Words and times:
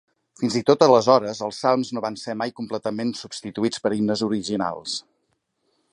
Fins 0.39 0.55
i 0.59 0.61
tot 0.69 0.85
aleshores, 0.85 1.41
els 1.47 1.59
salms 1.65 1.91
no 1.97 2.03
van 2.07 2.17
ser 2.23 2.35
mai 2.41 2.55
completament 2.61 3.15
substituïts 3.21 3.85
per 3.85 3.95
himnes 3.99 4.25
originals. 4.33 5.01